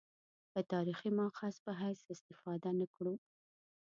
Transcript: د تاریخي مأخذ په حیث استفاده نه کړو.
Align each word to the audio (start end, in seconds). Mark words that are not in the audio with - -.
د 0.53 0.55
تاریخي 0.73 1.09
مأخذ 1.17 1.53
په 1.65 1.71
حیث 1.81 1.99
استفاده 2.13 2.69
نه 2.79 2.87
کړو. 2.95 3.13